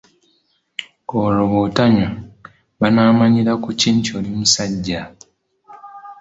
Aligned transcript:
Olwo 1.19 1.43
bw'otanywa 1.51 2.09
banaamanyira 2.79 3.51
ku 3.63 3.69
ki 3.79 3.89
nti 3.97 4.09
oli 4.17 4.29
musajja? 4.37 5.01